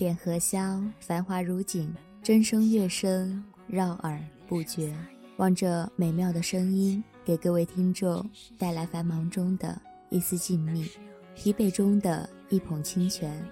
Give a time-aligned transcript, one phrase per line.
[0.00, 4.96] 点荷香，繁华如锦，筝声乐声绕耳不绝。
[5.36, 9.78] 望着美妙的声音，给各位听众带来繁忙中的
[10.08, 10.90] 一丝静谧，
[11.34, 13.46] 疲惫中的一捧清泉。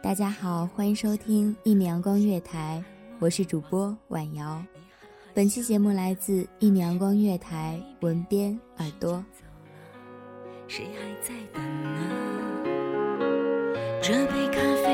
[0.00, 2.80] 大家好，欢迎收听一米阳光月台，
[3.18, 4.64] 我是主播婉瑶。
[5.34, 9.24] 本期节目来自一米阳光月台文编耳朵。
[10.68, 12.20] 谁还在等呢？
[14.00, 14.93] 这杯咖啡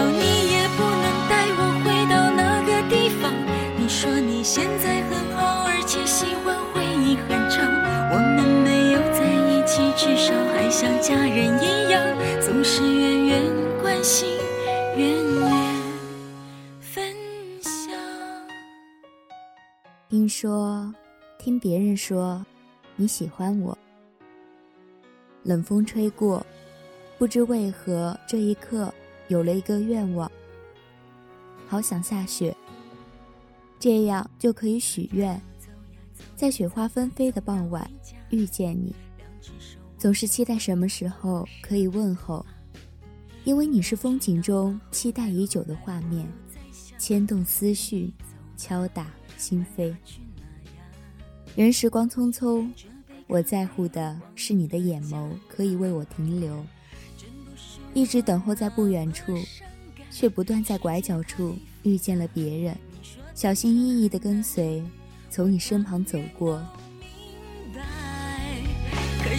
[10.81, 12.03] 像家人一样，
[12.41, 14.27] 总是远远关心，
[14.97, 15.81] 远远
[16.79, 17.13] 分
[17.61, 17.93] 享。
[20.09, 20.91] 听说，
[21.37, 22.43] 听别人说，
[22.95, 23.77] 你喜欢我。
[25.43, 26.43] 冷风吹过，
[27.19, 28.91] 不知为何这一刻
[29.27, 30.31] 有了一个愿望，
[31.67, 32.57] 好想下雪，
[33.77, 35.39] 这样就可以许愿，
[36.35, 37.87] 在雪花纷飞的傍晚
[38.31, 38.95] 遇见你。
[40.01, 42.43] 总是期待什么时候可以问候，
[43.43, 46.27] 因为你是风景中期待已久的画面，
[46.97, 48.11] 牵动思绪，
[48.57, 49.95] 敲打心扉。
[51.55, 52.67] 人时光匆匆，
[53.27, 56.65] 我在乎的是你的眼眸可以为我停留。
[57.93, 59.37] 一直等候在不远处，
[60.09, 62.75] 却不断在拐角处遇见了别人，
[63.35, 64.83] 小心翼翼地跟随，
[65.29, 66.59] 从你身旁走过。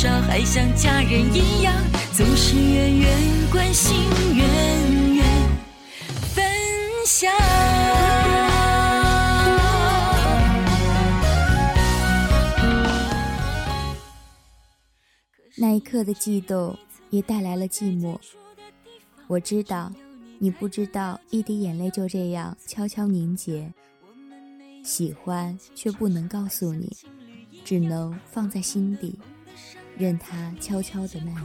[0.00, 1.74] 少还像家人一样，
[2.12, 3.96] 总是远远关心，
[4.32, 5.26] 远远
[6.32, 6.44] 分
[7.04, 7.28] 享。
[15.56, 16.78] 那一刻的悸动，
[17.10, 18.16] 也带来了寂寞。
[19.26, 19.92] 我知道，
[20.38, 23.68] 你不知道，一滴眼泪就这样悄悄凝结。
[24.84, 26.96] 喜欢却不能告诉你，
[27.64, 29.18] 只能放在心底。
[29.98, 31.42] 任它悄悄地蔓延。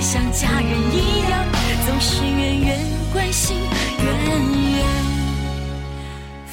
[0.00, 1.44] 像家人一样，
[1.86, 2.78] 总是远远
[3.10, 4.06] 关心，远
[4.76, 4.84] 远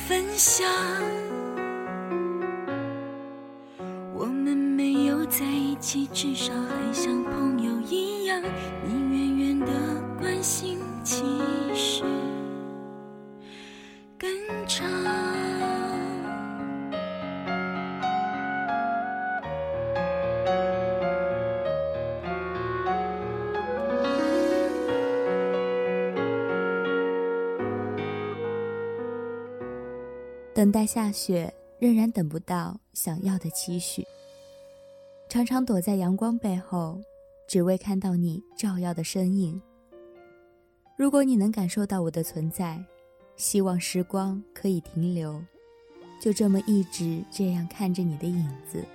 [0.08, 0.66] 分享。
[4.16, 8.42] 我们没有在一起，至少还像朋友一样，
[30.62, 34.06] 等待下雪，仍然等不到想要的期许。
[35.28, 37.02] 常常躲在阳光背后，
[37.48, 39.60] 只为看到你照耀的身影。
[40.96, 42.80] 如果你能感受到我的存在，
[43.36, 45.44] 希望时光可以停留，
[46.22, 48.86] 就这么一直这样看着你的影子。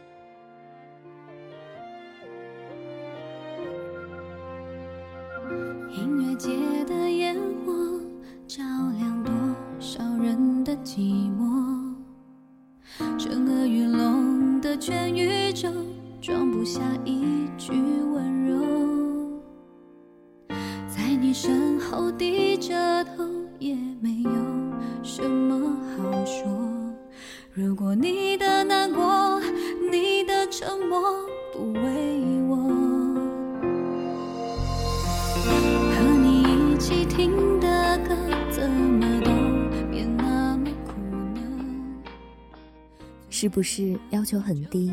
[43.38, 44.91] 是不是要求很低？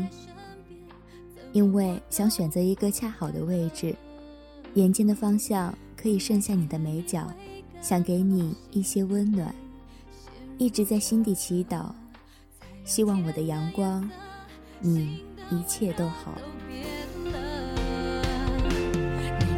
[1.52, 3.96] 因为想选择一个恰好的位置，
[4.74, 7.26] 眼睛的方向可以剩下你的眉角，
[7.80, 9.54] 想给你一些温暖，
[10.58, 11.86] 一直在心底祈祷，
[12.84, 14.06] 希望我的阳光，
[14.78, 16.36] 你一切都好。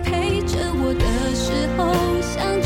[0.05, 1.93] 陪着我的时候，
[2.23, 2.62] 想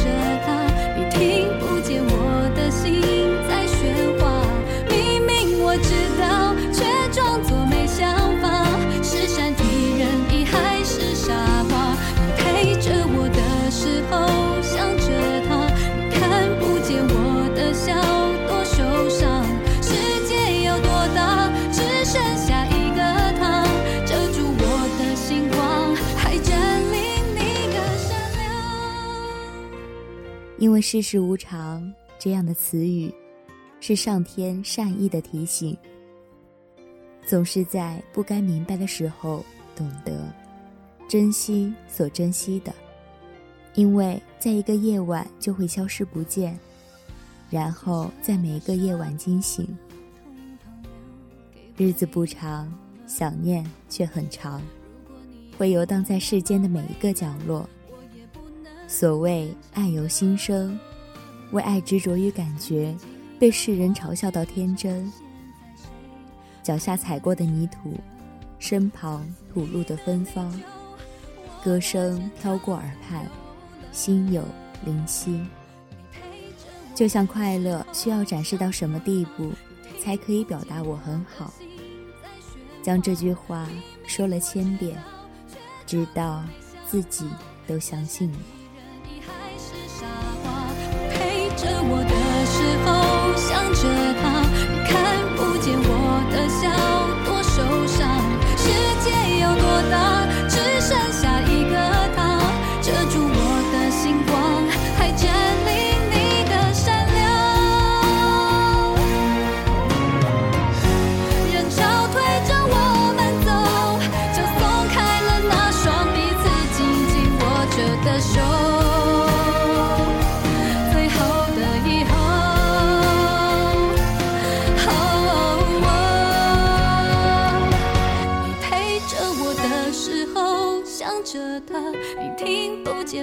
[30.80, 33.12] 世事无常这样的词语，
[33.80, 35.76] 是上天善意的提醒。
[37.26, 39.44] 总是在不该明白的时候
[39.76, 40.32] 懂得
[41.08, 42.74] 珍惜所珍惜的，
[43.74, 46.58] 因为在一个夜晚就会消失不见，
[47.50, 49.66] 然后在每一个夜晚惊醒。
[51.76, 52.72] 日子不长，
[53.06, 54.60] 想念却很长，
[55.56, 57.68] 会游荡在世间的每一个角落。
[58.90, 60.76] 所谓爱由心生，
[61.52, 62.92] 为爱执着于感觉，
[63.38, 65.10] 被世人嘲笑到天真。
[66.60, 67.94] 脚下踩过的泥土，
[68.58, 70.52] 身旁吐露的芬芳，
[71.62, 73.24] 歌声飘过耳畔，
[73.92, 74.44] 心有
[74.84, 75.40] 灵犀。
[76.92, 79.52] 就像快乐需要展示到什么地步，
[80.02, 81.54] 才可以表达我很好？
[82.82, 83.68] 将这句话
[84.04, 85.00] 说了千遍，
[85.86, 86.42] 直到
[86.88, 87.30] 自己
[87.68, 88.38] 都相信了。
[92.70, 93.80] 的时候想着
[94.22, 94.24] 他，
[94.72, 94.94] 你看
[95.36, 96.68] 不见我的笑，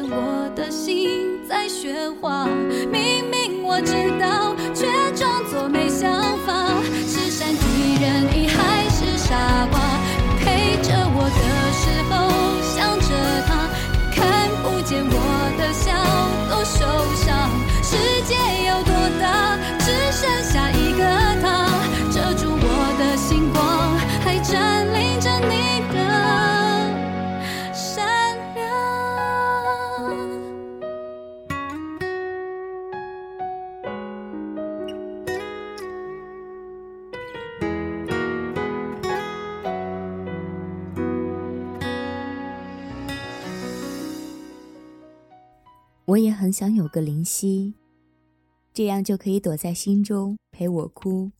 [0.09, 2.47] 我的心在喧哗。
[2.91, 4.85] 明明我知道，却
[5.15, 5.86] 装作没
[46.07, 47.73] 我也很想有个灵犀，
[48.73, 51.31] 这样就可以躲在心中陪我哭。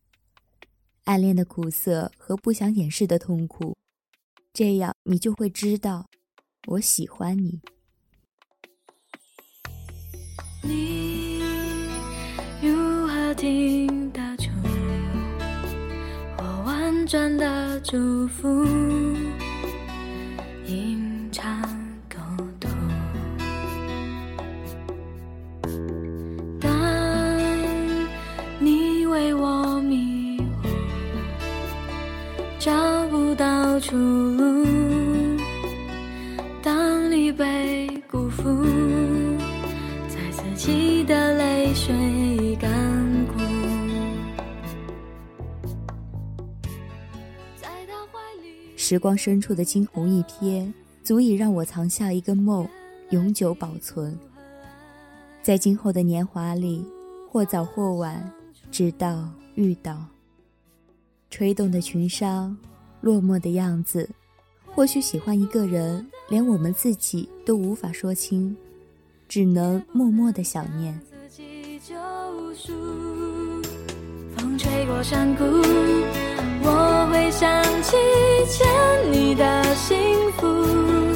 [1.05, 3.77] 暗恋的苦涩和不想掩饰的痛苦，
[4.51, 6.07] 这样你就会知道，
[6.67, 7.62] 我喜欢你。
[10.63, 11.39] 你
[12.62, 14.50] 如何听得出
[16.39, 18.65] 我婉转的祝福？
[32.67, 34.65] 找不到出路。
[36.62, 38.43] 当你被辜负。
[40.09, 42.69] 在自己的泪水干
[43.27, 43.39] 枯，
[48.75, 50.69] 时光深处的惊鸿一瞥，
[51.05, 52.67] 足以让我藏下一个梦，
[53.12, 54.19] 永久保存。
[55.41, 56.86] 在今后的年华里，
[57.31, 58.29] 或早或晚，
[58.69, 60.16] 直到遇到。
[61.38, 62.51] 吹动的裙裳，
[63.00, 64.10] 落寞的样子，
[64.65, 68.58] 或许喜欢一个人，连我们自己都无法说清。
[69.27, 71.00] 只能默默的想念。
[74.36, 75.44] 风吹过山谷，
[76.63, 77.96] 我会想起
[78.50, 78.67] 欠
[79.12, 79.96] 你的幸
[80.32, 81.06] 福。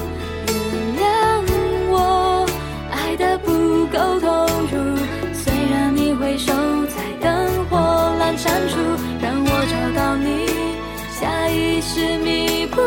[11.81, 12.77] 下意识弥补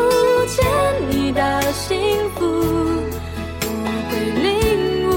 [0.47, 0.65] 欠
[1.11, 2.45] 你的幸福。
[3.61, 3.75] 我
[4.09, 5.13] 会领悟。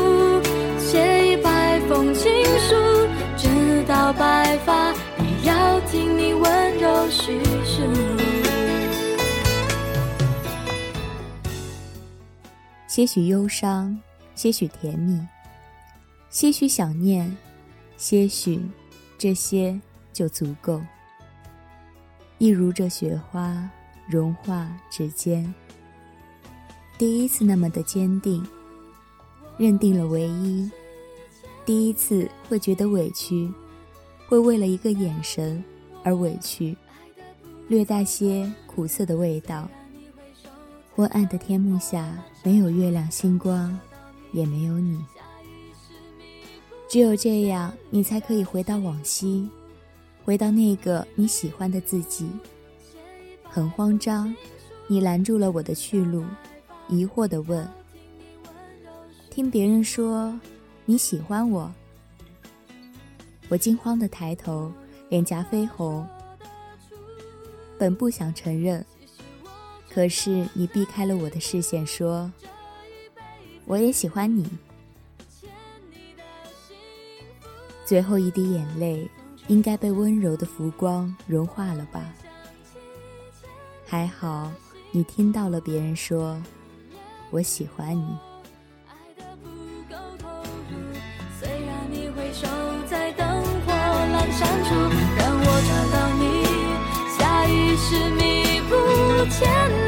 [0.78, 2.74] 写一百封情书，
[3.36, 7.82] 直到白发也要听你温柔叙述。
[12.88, 13.96] 些许忧伤，
[14.34, 15.20] 些许甜蜜，
[16.30, 17.36] 些许想念，
[17.96, 18.60] 些许
[19.16, 19.78] 这些
[20.12, 20.80] 就足够。
[22.38, 23.68] 一如这雪花
[24.06, 25.52] 融化指尖，
[26.96, 28.46] 第一次那么的坚定，
[29.56, 30.70] 认定了唯一。
[31.66, 33.52] 第一次会觉得委屈，
[34.28, 35.62] 会为了一个眼神
[36.04, 36.76] 而委屈，
[37.66, 39.68] 略带些苦涩的味道。
[40.94, 43.76] 昏暗的天幕下，没有月亮星光，
[44.32, 45.04] 也没有你。
[46.88, 49.48] 只有这样，你才可以回到往昔，
[50.28, 52.28] 回到那个你喜欢的自己。
[53.44, 54.36] 很慌张，
[54.86, 56.22] 你拦住了我的去路，
[56.86, 57.66] 疑惑地问
[59.32, 60.38] ：“听别人说
[60.84, 61.72] 你喜欢我？”
[63.48, 64.70] 我惊慌地抬头，
[65.08, 66.06] 脸颊绯红，
[67.78, 68.84] 本不想承认。
[69.88, 72.30] 可是你避开了我的视线，说
[73.64, 74.46] ：“我也喜欢你。”
[77.86, 79.10] 最后一滴眼泪，
[79.48, 82.12] 应该被温柔的浮光融化了吧？
[83.86, 84.52] 还好，
[84.92, 86.40] 你听到了别人说
[87.32, 88.16] ：“我喜欢你。”
[99.60, 99.87] 爱